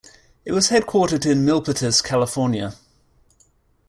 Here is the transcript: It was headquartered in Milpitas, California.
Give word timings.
It 0.45 0.51
was 0.53 0.69
headquartered 0.71 1.27
in 1.29 1.45
Milpitas, 1.45 2.03
California. 2.03 2.73